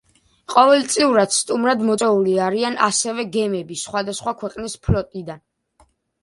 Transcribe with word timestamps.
ყოველწლიურად 0.51 1.35
სტუმრად 1.35 1.83
მოწვეული 1.89 2.33
არიან 2.45 2.79
ასევე 2.87 3.27
გემები 3.37 3.79
სხვადასხვა 3.83 4.35
ქვეყნის 4.41 4.79
ფლოტიდან. 4.89 5.45